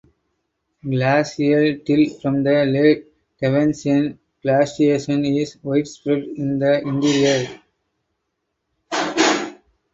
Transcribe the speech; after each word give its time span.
Glacial 0.83 1.77
till 1.85 2.09
from 2.19 2.41
the 2.41 2.65
late 2.65 3.05
Devensian 3.39 4.17
glaciation 4.41 5.23
is 5.25 5.59
widespread 5.61 6.23
in 6.23 6.57
the 6.57 6.79
interior. 6.81 7.59